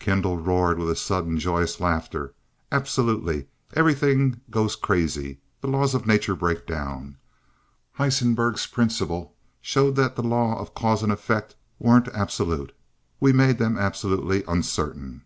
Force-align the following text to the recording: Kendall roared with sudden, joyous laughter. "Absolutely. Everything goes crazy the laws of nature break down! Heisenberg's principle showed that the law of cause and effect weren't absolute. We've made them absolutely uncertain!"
Kendall 0.00 0.38
roared 0.38 0.80
with 0.80 0.98
sudden, 0.98 1.38
joyous 1.38 1.78
laughter. 1.78 2.34
"Absolutely. 2.72 3.46
Everything 3.74 4.40
goes 4.50 4.74
crazy 4.74 5.38
the 5.60 5.68
laws 5.68 5.94
of 5.94 6.04
nature 6.04 6.34
break 6.34 6.66
down! 6.66 7.16
Heisenberg's 7.92 8.66
principle 8.66 9.36
showed 9.60 9.94
that 9.94 10.16
the 10.16 10.24
law 10.24 10.58
of 10.58 10.74
cause 10.74 11.04
and 11.04 11.12
effect 11.12 11.54
weren't 11.78 12.08
absolute. 12.08 12.74
We've 13.20 13.36
made 13.36 13.58
them 13.58 13.78
absolutely 13.78 14.42
uncertain!" 14.48 15.24